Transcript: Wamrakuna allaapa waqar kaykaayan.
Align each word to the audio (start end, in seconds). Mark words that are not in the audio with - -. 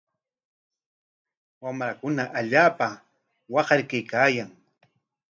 Wamrakuna 1.63 2.23
allaapa 2.39 2.87
waqar 3.53 3.79
kaykaayan. 3.89 4.49